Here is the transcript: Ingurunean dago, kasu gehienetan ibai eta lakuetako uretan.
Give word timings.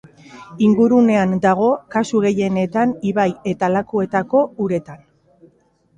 Ingurunean 0.67 1.35
dago, 1.43 1.67
kasu 1.95 2.23
gehienetan 2.25 2.97
ibai 3.13 3.29
eta 3.55 3.73
lakuetako 3.77 4.43
uretan. 4.67 5.09